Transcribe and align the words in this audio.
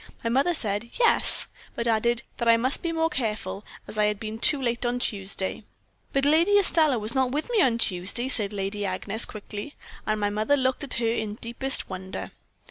My 0.23 0.31
mother 0.31 0.55
said 0.55 0.89
'Yes,' 0.97 1.45
but 1.75 1.85
added, 1.85 2.23
that 2.37 2.47
I 2.47 2.57
must 2.57 2.81
be 2.81 2.91
more 2.91 3.11
careful, 3.11 3.63
as 3.87 3.99
I 3.99 4.05
had 4.05 4.19
been 4.19 4.39
too 4.39 4.59
late 4.59 4.83
on 4.83 4.97
Tuesday.' 4.97 5.63
"'But 6.11 6.25
Lady 6.25 6.57
Estelle 6.57 6.99
was 6.99 7.13
not 7.13 7.29
with 7.31 7.51
me 7.51 7.61
on 7.61 7.77
Tuesday,' 7.77 8.27
said 8.27 8.51
Lady 8.51 8.83
Agnes, 8.83 9.25
quickly. 9.25 9.75
And 10.07 10.19
my 10.19 10.31
mother 10.31 10.57
looked 10.57 10.83
at 10.83 10.95
her 10.95 11.05
in 11.05 11.35
deepest 11.35 11.87
wonder. 11.87 12.31